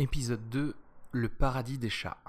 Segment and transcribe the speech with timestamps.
[0.00, 0.76] Épisode 2
[1.10, 2.22] Le paradis des chats.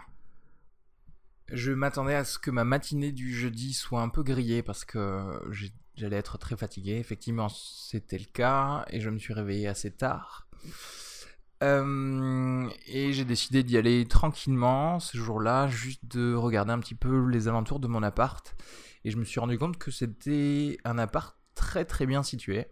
[1.52, 5.40] Je m'attendais à ce que ma matinée du jeudi soit un peu grillée parce que
[5.94, 6.94] j'allais être très fatigué.
[6.94, 10.48] Effectivement, c'était le cas et je me suis réveillé assez tard.
[11.62, 17.28] Euh, et j'ai décidé d'y aller tranquillement ce jour-là, juste de regarder un petit peu
[17.28, 18.56] les alentours de mon appart.
[19.06, 22.66] Et je me suis rendu compte que c'était un appart très très bien situé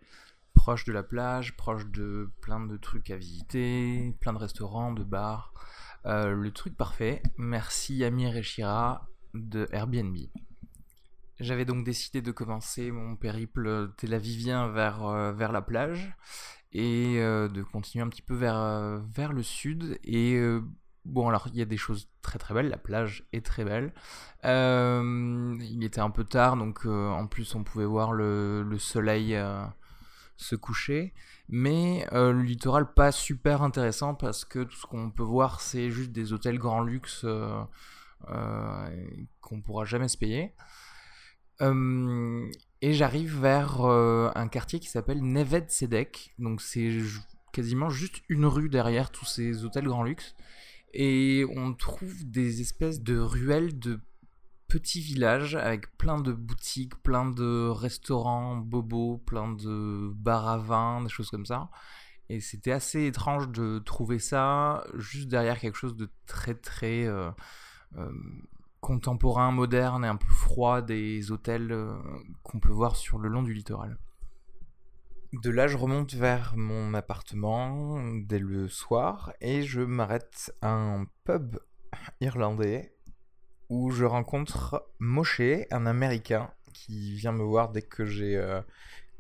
[0.68, 5.06] proche de la plage, proche de plein de trucs à visiter, plein de restaurants, de
[5.06, 5.54] bars.
[6.06, 7.24] Euh, le truc parfait.
[7.38, 10.18] Merci Amir et Shira de Airbnb.
[11.40, 16.14] J'avais donc décidé de commencer mon périple tel avivien vers, euh, vers la plage
[16.74, 19.98] et euh, de continuer un petit peu vers, vers le sud.
[20.04, 20.38] Et
[21.06, 22.68] bon, alors il y a des choses très très belles.
[22.68, 23.94] La plage est très belle.
[24.44, 29.34] il était un peu tard, donc en plus on pouvait voir le, le soleil
[30.38, 31.14] se coucher.
[31.50, 35.90] Mais euh, le littoral pas super intéressant parce que tout ce qu'on peut voir c'est
[35.90, 37.62] juste des hôtels grand luxe euh,
[38.30, 39.08] euh,
[39.42, 40.54] qu'on pourra jamais se payer.
[41.62, 46.34] et j'arrive vers un quartier qui s'appelle Neved Sedek.
[46.40, 47.00] Donc c'est
[47.52, 50.36] quasiment juste une rue derrière tous ces hôtels grand luxe.
[50.94, 54.00] Et on trouve des espèces de ruelles de
[54.78, 61.02] petit village avec plein de boutiques, plein de restaurants bobos, plein de bars à vin,
[61.02, 61.72] des choses comme ça.
[62.30, 67.32] Et c'était assez étrange de trouver ça juste derrière quelque chose de très très euh,
[67.98, 68.12] euh,
[68.80, 71.96] contemporain, moderne et un peu froid des hôtels euh,
[72.44, 73.98] qu'on peut voir sur le long du littoral.
[75.34, 81.08] De là, je remonte vers mon appartement dès le soir et je m'arrête à un
[81.24, 81.58] pub
[82.22, 82.94] irlandais
[83.70, 88.62] où je rencontre Moshe, un Américain, qui vient me voir dès que j'ai euh,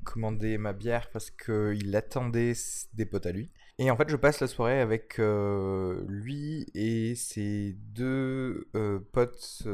[0.03, 2.53] commandé ma bière parce qu'il attendait
[2.93, 3.51] des potes à lui.
[3.79, 9.67] Et en fait, je passe la soirée avec euh, lui et ses deux euh, potes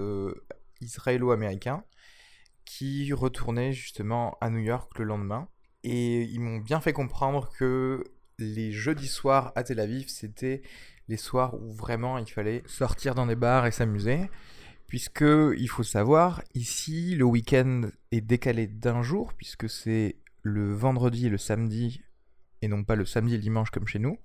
[0.82, 1.84] israélo-américains
[2.66, 5.48] qui retournaient justement à New York le lendemain.
[5.84, 8.04] Et ils m'ont bien fait comprendre que
[8.40, 10.62] les jeudis soirs à Tel Aviv, c'était
[11.08, 14.30] les soirs où vraiment il fallait sortir dans des bars et s'amuser
[14.94, 15.26] puisque
[15.58, 21.30] il faut savoir, ici, le week-end est décalé d'un jour, puisque c'est le vendredi et
[21.30, 22.04] le samedi,
[22.62, 24.20] et non pas le samedi et le dimanche comme chez nous.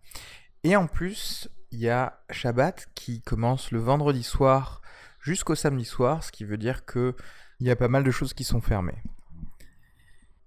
[0.64, 4.82] Et en plus, il y a Shabbat qui commence le vendredi soir
[5.22, 7.16] jusqu'au samedi soir, ce qui veut dire que
[7.60, 9.02] il y a pas mal de choses qui sont fermées.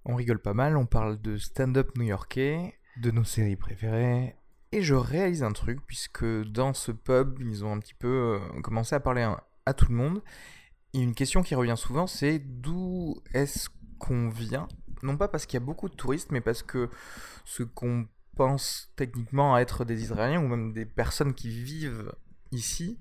[0.04, 4.36] On rigole pas mal, on parle de stand-up new-yorkais, de nos séries préférées,
[4.70, 8.60] et je réalise un truc, puisque dans ce pub, ils ont un petit peu euh,
[8.62, 9.28] commencé à parler
[9.66, 10.22] à tout le monde.
[10.94, 13.68] Et une question qui revient souvent, c'est d'où est-ce
[13.98, 14.68] qu'on vient?
[15.02, 16.90] Non pas parce qu'il y a beaucoup de touristes, mais parce que
[17.44, 18.06] ce qu'on
[18.36, 22.12] pense techniquement à être des Israéliens ou même des personnes qui vivent
[22.50, 22.98] ici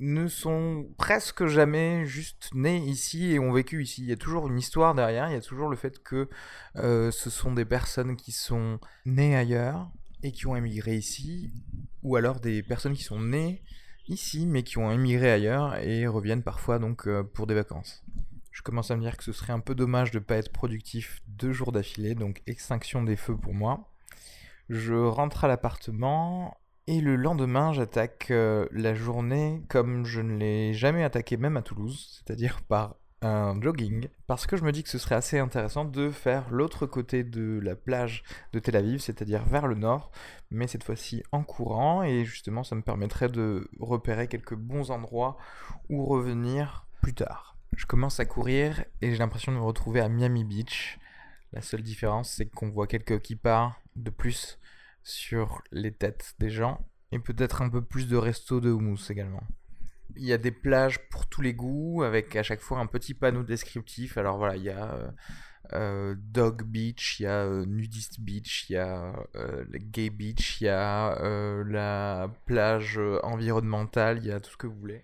[0.00, 4.02] ne sont presque jamais juste nés ici et ont vécu ici.
[4.02, 6.28] Il y a toujours une histoire derrière, il y a toujours le fait que
[6.76, 9.90] euh, ce sont des personnes qui sont nées ailleurs
[10.22, 11.52] et qui ont émigré ici,
[12.02, 13.62] ou alors des personnes qui sont nées
[14.08, 18.04] ici, mais qui ont émigré ailleurs et reviennent parfois donc euh, pour des vacances.
[18.50, 20.52] Je commence à me dire que ce serait un peu dommage de ne pas être
[20.52, 23.90] productif deux jours d'affilée, donc extinction des feux pour moi.
[24.68, 26.56] Je rentre à l'appartement
[26.86, 31.62] et le lendemain j'attaque euh, la journée comme je ne l'ai jamais attaqué même à
[31.62, 35.84] Toulouse, c'est-à-dire par un jogging parce que je me dis que ce serait assez intéressant
[35.84, 40.10] de faire l'autre côté de la plage de Tel Aviv, c'est-à-dire vers le nord,
[40.50, 45.36] mais cette fois-ci en courant et justement ça me permettrait de repérer quelques bons endroits
[45.88, 47.56] où revenir plus tard.
[47.76, 50.98] Je commence à courir et j'ai l'impression de me retrouver à Miami Beach.
[51.52, 54.58] La seule différence c'est qu'on voit quelques kippas de plus
[55.02, 59.42] sur les têtes des gens et peut-être un peu plus de restos de houmous également.
[60.16, 63.14] Il y a des plages pour tous les goûts, avec à chaque fois un petit
[63.14, 64.16] panneau descriptif.
[64.16, 65.10] Alors voilà, il y a euh,
[65.72, 69.12] euh, Dog Beach, il y a euh, Nudist Beach, il y a
[69.74, 71.18] Gay Beach, il y a
[71.66, 75.02] la plage environnementale, il y a tout ce que vous voulez.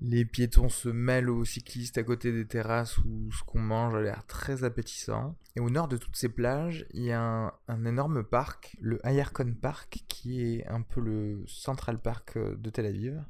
[0.00, 4.00] Les piétons se mêlent aux cyclistes à côté des terrasses où ce qu'on mange a
[4.00, 5.36] l'air très appétissant.
[5.56, 9.54] Et au nord de toutes ces plages, il y a un, énorme parc, le Ayerkon
[9.60, 13.24] Park, qui est un peu le Central Park de Tel Aviv.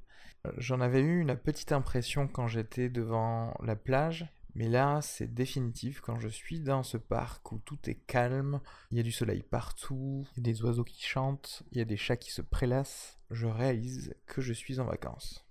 [0.57, 6.01] J'en avais eu une petite impression quand j'étais devant la plage, mais là c'est définitif
[6.01, 9.43] quand je suis dans ce parc où tout est calme, il y a du soleil
[9.43, 12.43] partout, il y a des oiseaux qui chantent, il y a des chats qui se
[12.43, 15.48] prélassent, je réalise que je suis en vacances.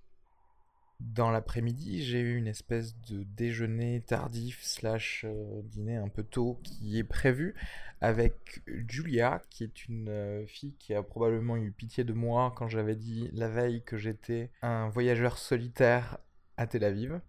[1.00, 6.60] Dans l'après-midi, j'ai eu une espèce de déjeuner tardif slash euh, dîner un peu tôt
[6.64, 7.54] qui est prévu
[8.02, 12.68] avec Julia, qui est une euh, fille qui a probablement eu pitié de moi quand
[12.68, 16.18] j'avais dit la veille que j'étais un voyageur solitaire
[16.58, 17.22] à Tel Aviv.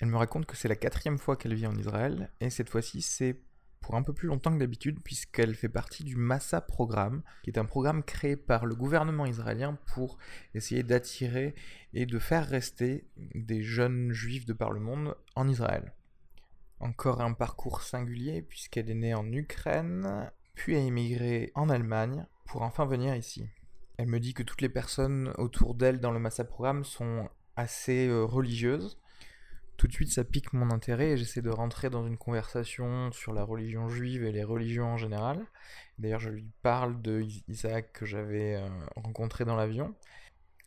[0.00, 3.02] Elle me raconte que c'est la quatrième fois qu'elle vit en Israël, et cette fois-ci
[3.02, 3.36] c'est
[3.80, 7.58] pour un peu plus longtemps que d'habitude, puisqu'elle fait partie du Massa Programme, qui est
[7.58, 10.18] un programme créé par le gouvernement israélien pour
[10.54, 11.54] essayer d'attirer
[11.94, 15.92] et de faire rester des jeunes juifs de par le monde en Israël.
[16.80, 22.62] Encore un parcours singulier, puisqu'elle est née en Ukraine, puis a émigré en Allemagne pour
[22.62, 23.46] enfin venir ici.
[23.96, 28.06] Elle me dit que toutes les personnes autour d'elle dans le Massa Programme sont assez
[28.06, 28.98] euh, religieuses,
[29.78, 33.32] tout de suite ça pique mon intérêt et j'essaie de rentrer dans une conversation sur
[33.32, 35.46] la religion juive et les religions en général.
[35.98, 39.94] D'ailleurs, je lui parle de Isaac que j'avais euh, rencontré dans l'avion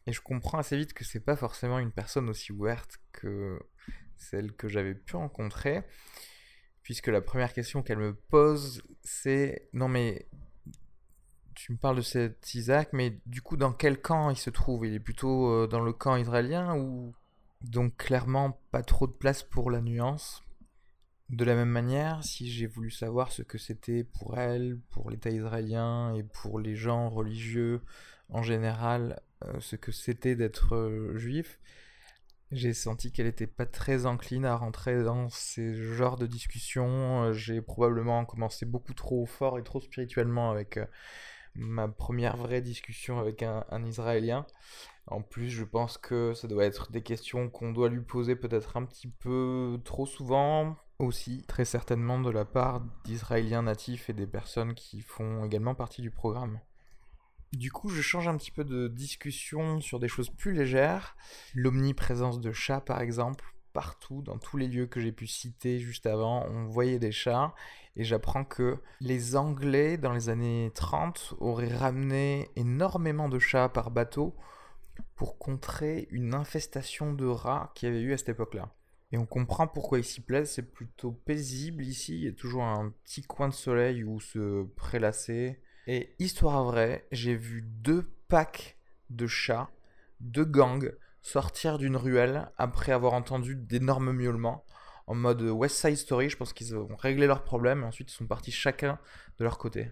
[0.07, 3.59] et je comprends assez vite que c'est pas forcément une personne aussi ouverte que
[4.15, 5.83] celle que j'avais pu rencontrer,
[6.81, 10.29] puisque la première question qu'elle me pose, c'est non mais
[11.53, 14.85] tu me parles de cet Isaac, mais du coup dans quel camp il se trouve?
[14.85, 17.13] Il est plutôt euh, dans le camp israélien ou
[17.63, 20.43] donc clairement pas trop de place pour la nuance.
[21.29, 25.29] De la même manière, si j'ai voulu savoir ce que c'était pour elle, pour l'État
[25.29, 27.81] israélien et pour les gens religieux
[28.27, 31.59] en général, euh, ce que c'était d'être euh, juif,
[32.51, 37.23] j'ai senti qu'elle n'était pas très encline à rentrer dans ces genres de discussions.
[37.23, 40.79] Euh, j'ai probablement commencé beaucoup trop fort et trop spirituellement avec
[41.55, 44.45] ma première vraie discussion avec un Israélien.
[45.07, 48.77] En plus, je pense que ça doit être des questions qu'on doit lui poser peut-être
[48.77, 54.27] un petit peu trop souvent aussi, très certainement de la part d'Israéliens natifs et des
[54.27, 56.59] personnes qui font également partie du programme.
[57.53, 61.17] Du coup, je change un petit peu de discussion sur des choses plus légères.
[61.53, 63.43] L'omniprésence de chats, par exemple,
[63.73, 67.53] partout, dans tous les lieux que j'ai pu citer juste avant, on voyait des chats.
[67.97, 73.91] Et j'apprends que les Anglais, dans les années 30, auraient ramené énormément de chats par
[73.91, 74.33] bateau
[75.15, 78.73] pour contrer une infestation de rats qu'il y avait eu à cette époque-là.
[79.11, 82.63] Et on comprend pourquoi ils s'y plaisent, c'est plutôt paisible ici, il y a toujours
[82.63, 85.59] un petit coin de soleil où se prélasser.
[85.87, 88.77] Et histoire vraie, j'ai vu deux packs
[89.09, 89.69] de chats,
[90.21, 94.63] deux gangs, sortir d'une ruelle après avoir entendu d'énormes miaulements
[95.07, 96.29] en mode West Side Story.
[96.29, 98.97] Je pense qu'ils ont réglé leurs problèmes et ensuite ils sont partis chacun
[99.37, 99.91] de leur côté.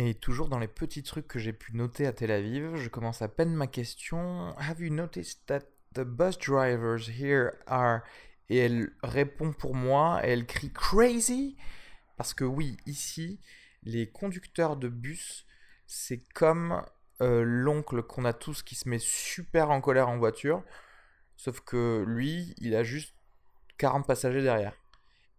[0.00, 3.20] Et toujours dans les petits trucs que j'ai pu noter à Tel Aviv, je commence
[3.20, 4.56] à peine ma question.
[4.56, 5.62] Have you noticed that
[5.92, 8.02] the bus drivers here are.
[8.48, 11.56] Et elle répond pour moi, et elle crie crazy?
[12.16, 13.40] Parce que oui, ici,
[13.82, 15.44] les conducteurs de bus,
[15.88, 16.80] c'est comme
[17.20, 20.62] euh, l'oncle qu'on a tous qui se met super en colère en voiture.
[21.36, 23.16] Sauf que lui, il a juste
[23.78, 24.74] 40 passagers derrière.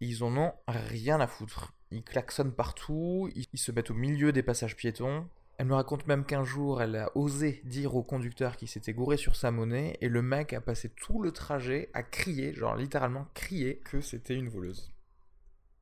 [0.01, 1.78] Ils en ont rien à foutre.
[1.91, 5.27] Ils klaxonnent partout, ils se mettent au milieu des passages piétons.
[5.57, 9.17] Elle me raconte même qu'un jour, elle a osé dire au conducteur qu'il s'était gouré
[9.17, 13.27] sur sa monnaie et le mec a passé tout le trajet à crier, genre littéralement
[13.33, 14.93] crier, que c'était une voleuse.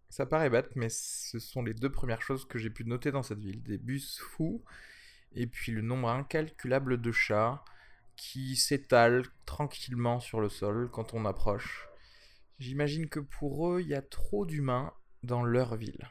[0.10, 3.22] Ça paraît bête, mais ce sont les deux premières choses que j'ai pu noter dans
[3.22, 3.62] cette ville.
[3.62, 4.64] Des bus fous,
[5.36, 7.64] et puis le nombre incalculable de chats
[8.16, 11.88] qui s'étalent tranquillement sur le sol quand on approche.
[12.58, 14.92] J'imagine que pour eux, il y a trop d'humains
[15.24, 16.10] dans leur ville.